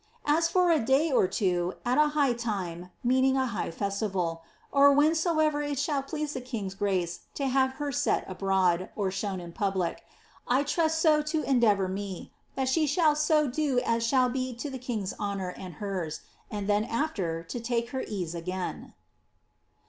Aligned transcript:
As 0.25 0.47
for 0.47 0.71
a 0.71 0.79
<lay 0.83 1.11
or 1.11 1.27
two, 1.27 1.75
at 1.85 1.99
a 1.99 2.07
high 2.17 2.33
time 2.33 2.89
(meaning 3.03 3.37
a 3.37 3.45
high 3.45 3.69
festival), 3.69 4.41
or 4.71 4.95
whensoever•: 4.95 5.61
shall 5.77 6.01
plea. 6.01 6.23
e 6.23 6.25
the 6.25 6.41
kinjr's 6.41 6.73
grace 6.73 7.19
to 7.35 7.45
have 7.47 7.73
her 7.73 7.91
set 7.91 8.25
abroad 8.27 8.89
(shown 9.11 9.39
in 9.39 9.51
public), 9.53 10.01
I 10.47 10.63
tnist«. 10.63 11.23
to 11.27 11.43
endeavour 11.43 11.87
me, 11.87 12.33
that 12.55 12.67
she 12.67 12.87
shall 12.87 13.15
so 13.15 13.47
do 13.47 13.79
as 13.85 14.03
shall 14.03 14.27
be 14.29 14.55
to 14.55 14.71
the 14.71 14.79
king's 14.79 15.13
honour 15.19 15.49
and 15.55 15.75
Qen; 15.75 16.19
and 16.49 16.65
then 16.67 16.83
aAer 16.87 17.47
to 17.47 17.59
take 17.59 17.89
her 17.91 18.01
ease 18.07 18.33
again." 18.33 18.95